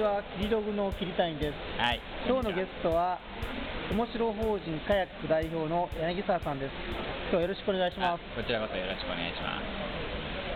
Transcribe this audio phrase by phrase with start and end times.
[0.00, 1.60] ちは、キリログの桐谷です。
[1.76, 2.00] はい。
[2.24, 3.20] 今日のゲストは、
[3.92, 6.80] 面白法人カヤック代表の柳沢さんです。
[7.28, 8.24] 今日はよろしくお願いします。
[8.32, 9.68] あこちらこそよろしくお願いします。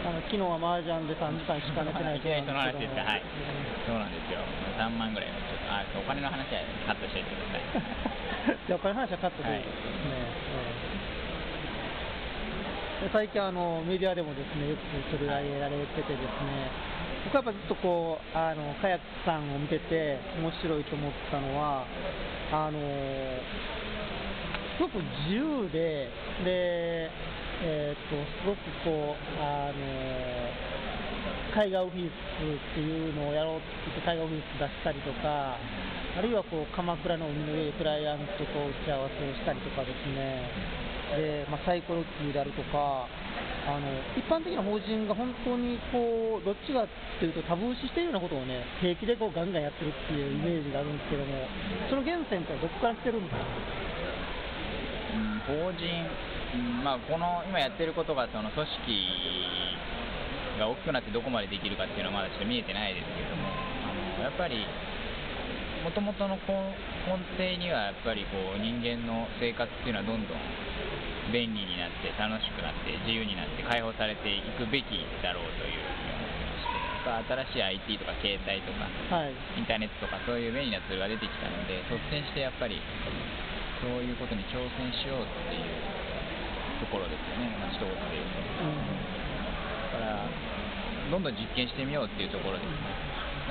[0.08, 3.04] あの昨日は麻雀で3時間しか寝てないいきなりその話ですか。
[3.04, 3.28] はい。
[3.84, 4.40] そうなんですよ。
[4.80, 7.60] 3万ぐらいのちょっとあお金の話はカットしておいてくださ
[8.48, 8.56] い。
[8.64, 9.76] じゃあ、これ話はカットでいいです
[10.08, 10.24] ね。
[13.12, 16.93] 最近あの、メディアでもですねよく取り上げられててですね、
[17.24, 21.86] 僕はやっぱずっとこう、あのカヤックさんを見てて、面白いと思ったのは、
[22.52, 22.78] あの
[24.76, 26.10] すごく自由で、
[26.44, 27.08] で
[27.64, 29.78] えーっとすごくこう、あの
[31.54, 35.56] 海外オフィスっていうのをやろうって言って海外オフィス出したりとか、
[36.18, 40.44] あるいはこう鎌倉の海の上でクライアントと打ち合わせをしたりとかですね、
[41.16, 43.08] でまあ、サイコロ級であるとか、
[43.64, 51.32] あの一般的な法人が本当にこうどっちかっていうとタブー視しているようなことをね、平気でこうガンガンやってるっていうイメージがあるんですけども、
[51.88, 53.40] その源泉ってどこから来てるんですか？
[55.16, 55.88] うん、法人、
[56.54, 64.60] うんまあ、この今やってることがその組織が大きくなってどこまでできるかっていうのはまだちょっと見えてないですけれども、あのやっぱり、
[65.82, 66.76] もともとの根
[67.38, 70.38] 底にはやっぱりこう人間の生活っていうのはどんどん
[71.34, 76.78] 便利になって楽しくなって自由になって解放されていくべきだろうというふうに思ってまして
[77.10, 79.34] やっぱ新しい IT とか携帯とかはい。
[79.58, 82.78] インターネットとかそういう便利なツールが出てきたので率先してやっぱり
[83.82, 85.66] そういうことに挑戦しようっていう
[86.78, 88.38] ところですよね、まあ、一言で言うと。
[89.90, 90.22] だから
[91.10, 92.78] どんどん実験してみようっていうところですね、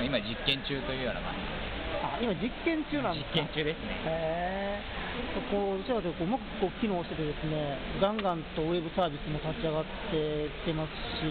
[0.00, 1.63] あ、今実験中というような感じ
[2.04, 3.40] あ今、実験中なんですか？
[3.40, 3.96] 実験中ですね。
[4.04, 5.04] へー。
[5.50, 11.26] こうどちらかというとこううまくこう機能しててですねガンガンとウェブサービスも立ち上がってきてますし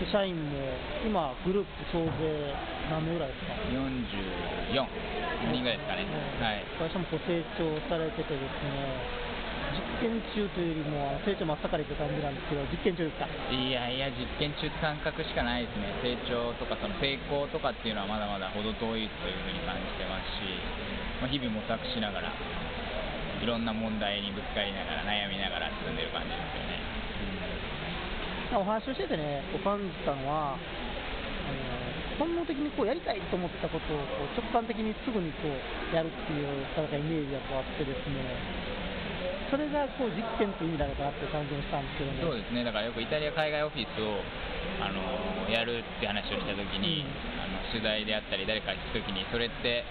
[0.00, 0.56] で社員も
[1.04, 2.52] 今グループ総勢
[2.88, 6.04] 何名ぐらいですか？44人ぐらいですかね、
[6.40, 6.64] はい。
[6.80, 9.29] 会社もこう成長されててですね
[9.70, 13.26] 実験中というよりも成長真っ盛りって感じなんですけど実験中ですか？
[13.50, 20.42] いやいや、実験中って感覚しかないですね、成長とかその成功とかっていうのはまだまだ程遠いというふうに感じてますし、
[21.22, 26.80] まあ、日々模索しながら、いろんな問題にぶつかりながら、悩みながら進んでる感じですよね。
[28.58, 30.58] お話をしててねこう感じたのは
[32.18, 35.54] 本能的にこうやりたいと思ったことをこう直感的にすぐにこう
[35.94, 38.18] やるっていうなんかイメージがこうあってですね
[39.50, 44.22] それがこう実験という意味なのかなって感じもしたんですけどもそうですね、だからよくイタリア海外オフィスを
[44.78, 47.02] あのやるって話をしたときに、
[47.34, 49.82] あの取材であったり、誰かに聞くときに、それって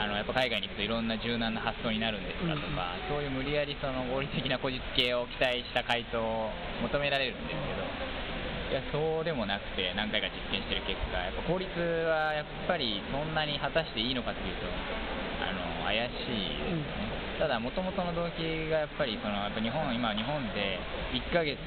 [0.00, 6.50] あのやっぱ海外に行くといろんな柔軟な発想になるんですかとか、そういう無理やりその合理的なこじつけを期待した回答を
[6.80, 7.84] 求められるんですけど、
[8.72, 14.64] いやそうでもなくて、何回か実験してる結果、やっぱ効率はやっぱりそんなに果たしていいのかというと、
[15.44, 17.17] あの怪しいですよね。
[17.38, 20.74] ただ、もともとの動機がやっぱりそのやっぱ日本今、日本で
[21.14, 21.62] 1ヶ月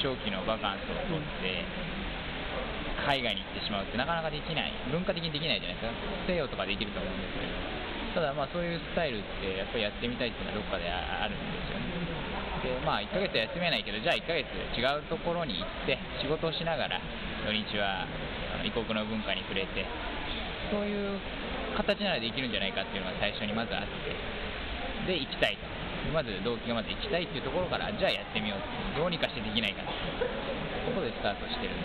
[0.00, 1.60] 長期のバカンスを取って、
[3.04, 5.92] 海外に行ってしまうってなかなかできない、文化的にできないじゃないですか、
[6.24, 7.44] 西洋とかできると思うんですけ
[8.16, 11.84] ど、ただ、まあそういうスタイルってやっぱりやってみたいっていうのはどっかであるんですよね。
[12.64, 17.00] でまあ、1ヶ月休めないけど、じゃあ1ヶ月違うところに行って、仕事をしながら、
[17.44, 18.08] 土日は
[18.64, 19.84] 異国の文化に触れて、
[20.72, 21.20] そういう
[21.76, 23.88] 形ならできるんじゃないかっていうのが最初にまずあって、
[25.06, 25.66] で、行きたいと。
[26.04, 28.60] でまず動機がまず行きたいっていうところから、じゃあやってみよう
[28.96, 29.92] どうにかしてできないかと。
[30.88, 31.84] そこでスタートしてるんで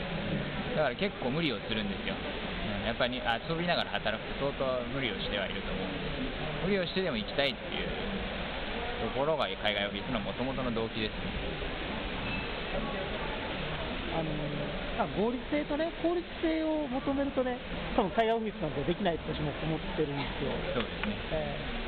[0.71, 0.79] す。
[0.79, 2.15] だから結構無理をするんですよ。
[2.15, 5.99] うんやっぱり遊びながら働くと相当無理をしてはいると思うんで
[6.63, 6.67] す。
[6.67, 7.89] 無理をしてでも行きたいっていう
[9.03, 11.27] ところが海外オフィスのもともとの動機ですね。
[14.15, 14.31] あの
[14.97, 17.59] まあ合理性とね効率性を求めるとね
[17.95, 20.51] 多分海外オフィスなんてできないと私も思ってるんですよ。
[20.73, 21.17] そうですね。
[21.31, 21.84] えー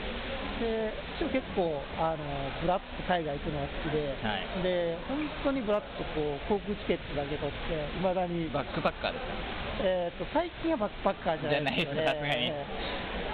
[0.59, 2.23] で私も結構あの
[2.61, 4.63] ブラッと海外行くのが好きで、はい。
[4.63, 9.31] で本当にブラッとこう航空チケットだけ取っていまだに、バックパッカーですか？
[9.79, 12.65] えー、と最近はバックパッカーじゃないですよねじゃないです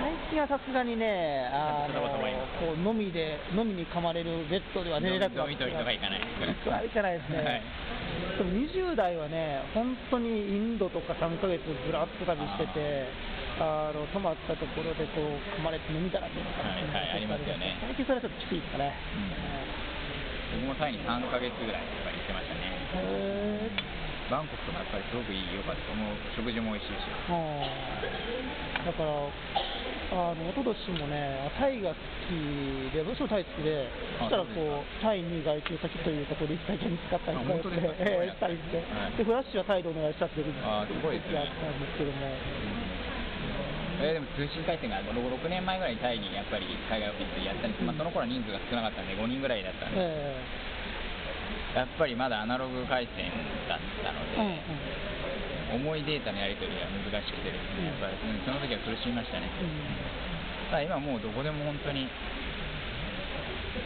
[0.04, 2.04] 最近はさすがにねあの
[2.60, 7.62] こう飲みで飲みに噛まれるベッドでは寝れなくなって飲み取りとか行かない行かないですね、はい。
[8.38, 13.08] でも20代はね本当にインドとか3ヶ月ブラッと旅してて
[13.60, 17.78] あの泊まったところでこう噛まれて飲みだらけとかはいはいありますよね。
[17.86, 18.94] 最近それはちょっときついですかね、
[20.58, 22.74] 僕もタイに3ヶ月ぐらいやっぱり行ってましたね。
[22.98, 23.70] へ
[24.32, 25.94] バンコクとかやっぱりすごくいい、良かった。
[25.94, 27.06] もう食事も美味しいし。
[28.84, 29.30] だから
[30.14, 31.96] あの一昨年もねタイが好
[32.30, 32.36] き
[32.94, 33.88] で私もタイ好きで
[34.20, 37.18] そしたらこそうタイに外注先というところで一体見つか？
[37.18, 37.80] ったりとかし
[38.38, 39.18] たりして、はい。
[39.18, 41.38] でフラッシュはタイでお願いしたっていうあすごいですね。
[41.38, 42.18] 時があったんですけども、
[44.04, 50.36] えーでも通信回線が6 6年前ぐらいにタイにやっぱり海外オフィスやったんですけど、まあ、その頃は人数が少なかったんで5人ぐらいだったんで、え
[51.74, 53.32] やっぱりまだアナログ回線
[53.66, 54.38] だったので、
[55.74, 59.50] 重いデータのやり取りが難しくてですね、やっぱりうんその時は苦しみましたね。
[59.50, 59.82] うん。
[60.70, 62.06] ただ今もうどこでも本当に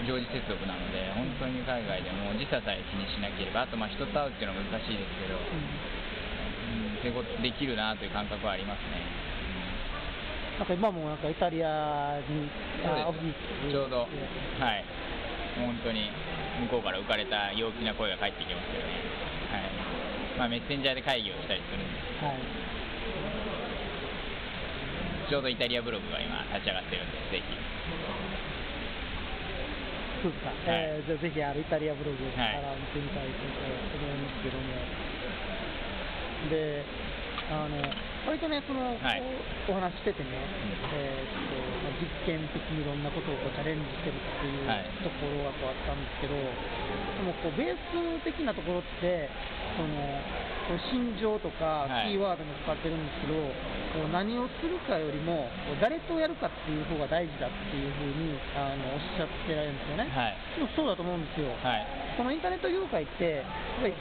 [0.04, 5.48] 常時接続なので、本当に海外でも時差さえ気にしなければ、あとまあ人と会うっていうのは難しいですけど、う
[7.40, 9.27] ん、できるなという感覚はありますね。
[10.58, 12.50] なんか今もなんかイタリアに
[13.70, 14.10] ちょうど、はい、
[15.56, 16.10] 本当に
[16.66, 18.90] 向こうから浮かれた陽気な声が返ってきますけどね、
[19.54, 19.70] はい。
[20.40, 22.02] まあ、メッセンジャーで会議をしたりするんで。
[22.20, 22.42] すはい
[25.28, 27.44] ちょうどイタリアブログが今立ち上がってるんで、ぜひ。
[30.24, 30.88] そうですか、はい。
[30.88, 32.64] えーじゃあぜひあのイタリアブログかはい。
[32.64, 34.64] ら見てみたいと思いますけども、
[36.48, 36.80] で、
[37.52, 37.76] あの
[38.28, 39.24] 割とね、その、はい
[39.68, 40.32] お話ししててね、
[40.96, 46.48] えーっとまあ実験的にいろんなことをこうチャレンジしてるっていうはいところがこうあったんですけど、で
[47.24, 49.28] もこうベース的なところって、
[49.76, 49.92] その
[50.88, 53.44] 心情とかはいキーワードも使ってるんですけど、
[53.96, 55.52] こう何をするかよりも、
[55.84, 60.08] 誰とやるかっていう方が大事だっていうふうにあのおっしゃってられるんですよね。
[60.08, 60.36] はい。
[60.56, 61.52] でもそうだと思うんですよ。
[61.60, 61.84] はい。
[62.16, 63.94] このインターネット業界って、やっぱり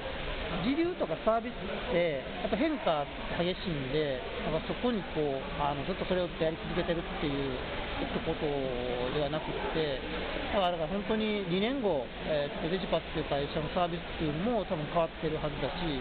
[0.65, 3.05] 時流とかサービスって、やっぱ変化
[3.37, 7.53] 激しいんで、なんかそこにこうあのずっとそれをやり続けてるっていう
[8.05, 8.45] ってこと
[9.17, 10.01] ではなくって、
[10.53, 16.01] だからだから本当に2年後、えーとデジパっていう会社のサービスっていうのも多分変わってるはずだし、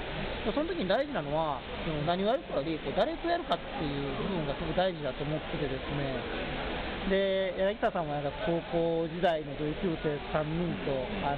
[0.53, 1.59] その時に大事なのは、
[2.05, 6.75] 何をやるかよりこう誰とやるかっていう部分がすごく大事だと思っててですね。
[7.05, 11.37] で柳田さんはなんか高校時代の同級生3人とあ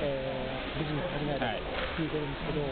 [0.00, 0.47] えー
[0.78, 2.62] ビジネス始められたと聞いてるんですけど、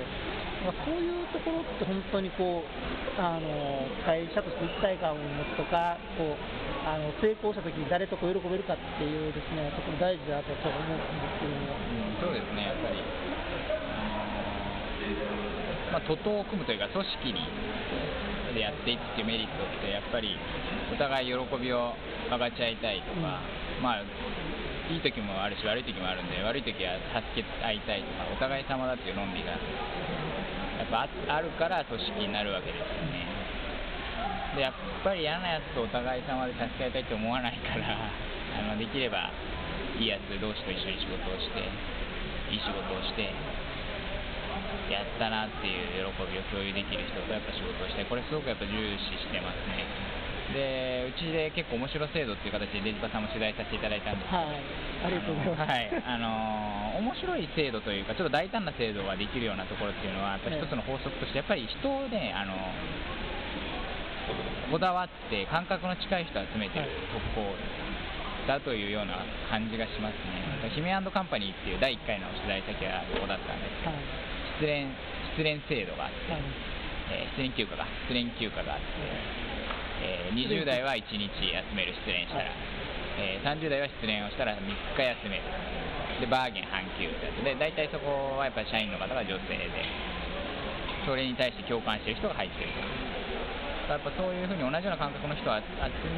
[0.64, 5.26] まあ、そういうところって本当にこうあの会社として一体感を持
[5.58, 6.38] つとかこう
[6.87, 12.06] あの成功した時に誰とこう喜べるかっていうですねところ大事だと思うんですけども。
[12.17, 12.97] そうですね、やっぱり、
[15.93, 17.44] まあ、徒党を組むというか、組織に
[18.55, 20.32] でやっていくっていうメリットって、やっぱり
[20.93, 21.93] お互い喜びを
[22.31, 23.44] 分かち合いたいとか、
[23.82, 24.03] まあ、
[24.91, 33.27] いい時もあるし、悪い時もあるんで、悪い時は助け合いたいとか、お互い様だっていう論理がやっぱあるから組織になるわけですよね。
[34.55, 34.75] でやっ
[35.05, 38.09] ぱり嫌なやつとお互い様で助け合いたいって思わないから、
[38.56, 39.31] あのできれば
[39.99, 41.61] いいやつ同士と一緒に仕事をして、
[42.53, 43.35] いい仕事をして、
[44.91, 49.85] やったなっていう喜びを共有できる人とやっぱ仕事をして、これすごくやっぱ重視してますね。
[50.52, 54.62] で、うちで結構面白制度っていう形でデジパさんも取材させていただいたんですけど、はい、
[55.06, 55.70] ありがとうございます。
[55.70, 62.56] はい、あのー面白い制度というか、ちょっと大胆な制度ができるようなところっていうのは、やっぱり一つの法則として、やっぱり人をね、あの
[64.72, 67.54] こだわって感覚の近い人を集めてる特攻
[68.48, 70.70] だというような感じがしますね。
[70.75, 74.90] 姫カンパニーっていう第1回の取材先はここだったんですけど、はい。
[75.37, 76.43] 失恋失恋制度があって、はい。
[77.12, 79.45] えー失恋休暇が失恋休暇があって、
[80.06, 82.55] えー20代は1日休める失恋したら、はい。
[83.19, 85.43] えー30代は失恋をしたら3日休める。
[86.23, 89.69] でバーゲン半休ってやつで大体そこはやっぱり社員の方が女性で
[91.05, 92.81] それに対して共感してる人が入ってると。
[93.86, 95.63] やっぱそういうふうに同じような感覚の人を集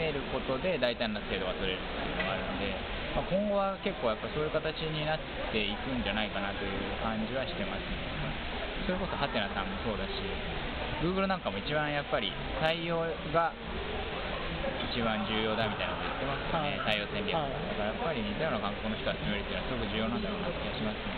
[0.01, 2.73] めることで大胆な制度が取れるっていうのがあるので、
[3.13, 5.21] まあ、今後は結構やっぱそういう形になっ
[5.53, 6.73] ていくんじゃないかなという
[7.05, 8.01] 感じはしてますね。
[8.89, 10.17] それこそハテナさんもそうだし
[11.03, 12.99] Google なんかも一番やっぱり採用
[13.33, 13.53] が
[14.91, 16.99] 一番重要だみたいなこと言ってますよね、はい。
[16.99, 21.15] 採用戦略、はいだからやっぱり似たような感覚の人を集めるっていうのはすごく重要なんだろうなって気がしますね。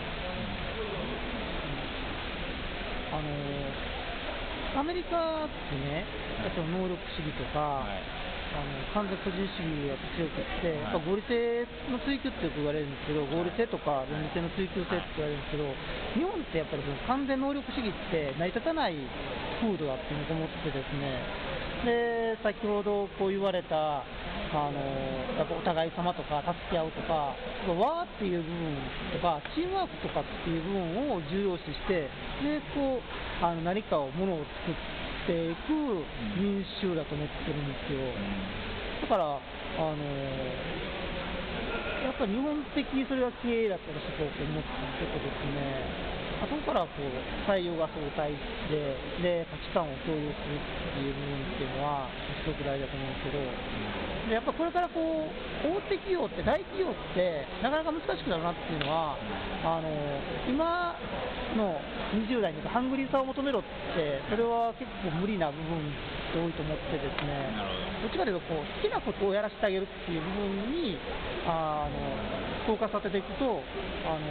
[3.11, 6.05] あのアメリカってね、
[6.45, 8.20] やっぱ能力主義とか、はい
[8.51, 10.91] あの完全個人主義が強くって、はい。
[10.91, 15.71] やっぱ合理性の追求ってよく言われるんですけど、合理性とか論理性の追求性って言われるんですけど、
[16.19, 18.99] 日本ってやっぱりその完全能力主義って成り立たない
[19.63, 21.23] 風土だっていうのを思っててですね、
[21.85, 24.03] で先ほどこう言われた、
[24.51, 24.75] あの
[25.39, 27.13] やっぱお互い様とか助け合うとか、
[27.71, 28.75] わーっていう部分
[29.15, 32.09] とか、チームワークとかっていう部分を重要視して、
[32.43, 34.75] でこうあの何かをものを作っ
[35.25, 35.71] ていく
[36.37, 37.99] 民衆だと思ってるんですよ。
[39.01, 39.97] だから、あの
[42.03, 47.05] やっぱり日本的それは経営だったらしこうと思っててですね、あそこからこう
[47.45, 52.09] 採用が相対してで、価値観を共有するっていう部分っていうのは、
[52.41, 55.29] すごく大事だと思うんですけど、でやっぱこれからこう
[55.67, 59.17] 大手企業って大企業ってなかなか難しくなるなっていうのは
[59.65, 59.89] あの
[60.47, 60.95] 今
[61.57, 61.77] の
[62.15, 65.91] 20代にハングリーさを求めろってそれは結構無理な部分っ
[66.31, 67.51] て多いと思ってですね
[68.01, 70.97] どっちかというとこう好きなことをやらせてあげるっていう部分に
[71.45, 73.59] あのフォーカスさせていくと
[74.07, 74.23] あの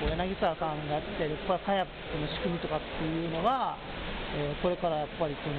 [0.00, 3.76] こう柳沢さんがやってるカヤックの仕組みとかっていうのが、
[4.36, 5.54] えーこれからやっぱりその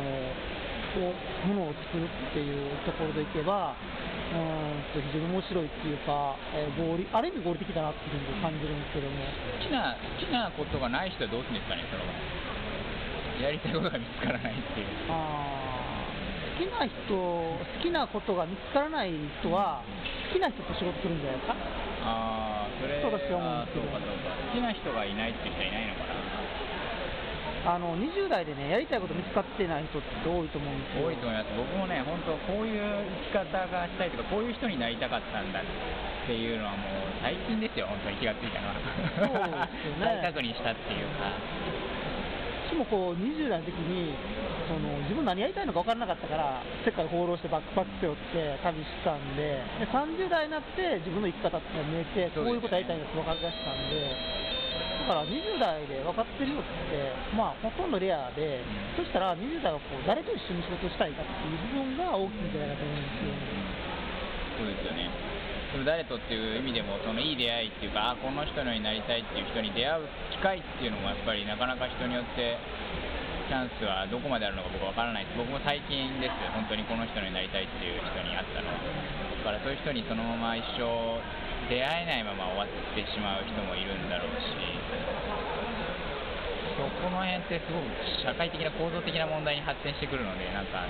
[0.95, 9.15] こうものを作るっていうところでいけばうーんと非常に面白いっていうか、えー合理ある意味合理的だなっていうふうに感じるんですけども。
[9.59, 12.03] 好きな好きなことがない人はどうするんですかねその
[13.43, 19.11] やりたいことが見つからないっていうあー好きな人、好きなことが見つからない
[19.43, 19.83] 人は、
[20.31, 21.55] 好きな人と仕事するんじゃないですか？
[22.07, 22.54] ああ
[23.09, 26.15] と思うんですけどそうかそうか好きな人がいないっていう人はいないのかな。
[27.65, 31.09] あの20代でね、やりたいこと見つかってない人って多いと思うんですよ。
[31.09, 31.50] 多いと思います。
[31.57, 32.77] 僕もね本当こういう
[33.33, 35.65] 生き方がしたいとかこういう人になりたかったんだっ
[36.29, 38.77] ていうのはもう最近ですよ本当に気がついたのは。
[39.17, 39.41] そうで
[39.81, 40.21] すよね。
[40.21, 41.33] 再確認したっていうか。
[42.69, 44.13] 私もこう20代の時に
[44.65, 54.45] その自分何やりたいのか分からなかったから世界放浪してバックパック背負って旅したんでで30代になって自分の生き方っていうのが見えてこういうことやりたいんだって分かりだしたんで
[55.05, 58.65] だから20代で分かってるよってまあほとんどレアで、
[58.98, 63.65] そしたら20代はこう誰と一緒に仕事したいかっていう部分が大きいんじゃないかと思うんですよ。
[64.57, 65.36] そうですよね。
[65.75, 72.57] その誰とっていう意味でもそのいい出会いっていうかあこの人になりたいっていう人に出会う機会っていうのもやっぱりなかなか人によって
[73.45, 75.25] チャンスはどこまであるのか僕は分からない。
[75.25, 78.73] です僕も最近です本当にこの人になりたいっていう人に会ったの。
[78.73, 78.81] だ
[79.45, 81.21] からそういう人にそのまま一生
[81.69, 84.49] 出会えないまま終わってしまう人もいるんだろうし。
[86.75, 87.87] そこの辺ってすごく
[88.19, 90.83] 社会的な構造的な問題に発展してくるのでなんか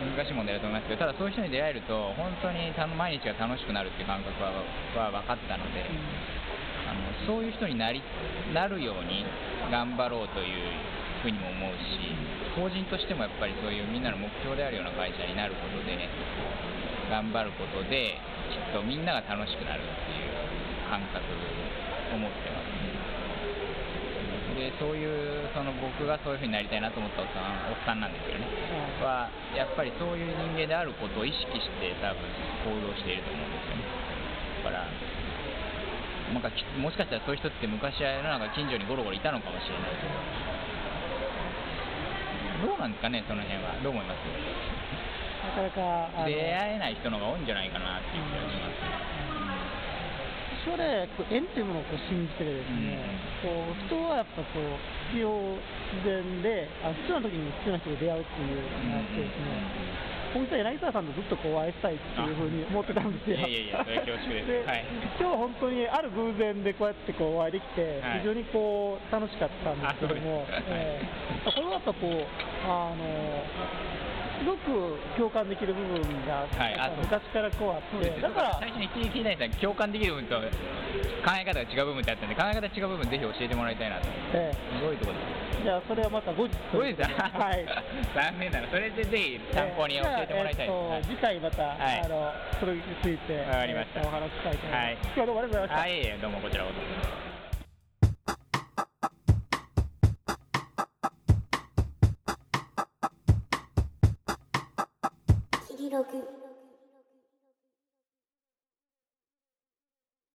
[0.00, 4.56] 難しい問題だと思いますけどただそういう人に出会えると本当に毎日が楽しくなるっていう感覚は
[4.96, 5.84] は分かったので、
[6.88, 8.00] あのそういう人になり
[8.54, 9.26] なるように
[9.70, 10.56] 頑張ろうという
[11.22, 12.14] ふうにも思うし
[12.56, 15.96] 法人としてもやっぱりそういうみんなの目標であるような会社になることで
[17.10, 18.18] 頑張ることで
[18.50, 20.32] きっとみんなが楽しくなるっていう
[20.88, 21.22] 感覚
[22.14, 22.96] を持ってますね。
[24.56, 32.24] でそういうその僕がそういうふうになりたいなと思ったおっさんおっさんなんですよね、うんはやっぱりそういう人間であることを意識して多分
[32.64, 33.84] 行動していると思うんですよね。
[34.64, 34.88] だから
[36.32, 40.16] なんかもしかしたらそういう人って昔は世の中近所にゴロゴロいたのかもしれないけど
[42.66, 43.78] どうなんですかねその辺は。
[43.78, 44.26] どう思います？
[45.46, 48.82] なかなか出会えない人の方が多いんじゃないかなっていう気がします。
[50.66, 52.98] 私はね、こう縁というものをこう信じてですね、
[53.38, 54.74] こう人はやっぱこう
[55.14, 55.30] 必要
[55.94, 59.62] 自然で、あの必要な時に必要な人と出会うっていうのがあってですね、
[60.36, 63.36] 本当は柳沢さんとずっとこうお会いしたいっていうふうに思ってたんですよ。
[63.36, 64.68] いやいやいやそれは恐縮です。
[64.68, 64.84] はい。
[65.18, 70.60] 今日本当にある偶然でこうやってこうお会いできて、はい非常にこう楽しかったんですけども、あそうです。
[70.60, 72.26] かええこれはやっぱこう、
[72.68, 73.44] あの
[74.36, 80.42] すごく共感できる部分が、はいあ昔からこうあって、だから、最初に聞いたいのは共感できる部分と考
[81.32, 84.08] え方が違う部分ってあったんで考え方違う部分ぜひ教えてもらいたいなと。
[84.34, 85.35] えどういうところです
[85.66, 86.54] じゃあそれはまた後日。
[86.72, 87.66] どうですかはい。
[88.14, 88.60] 残念な。
[88.60, 92.02] のそれでぜひ参考に教えてもらいたいえっと次回また、はい。
[92.04, 93.98] あのそれについてわかりました。
[93.98, 94.86] えっとお話ししたいと思います。
[94.86, 94.92] はい。
[95.02, 95.80] 今日はどうもありがとうございました。
[95.80, 97.25] はいどうもこちらこそ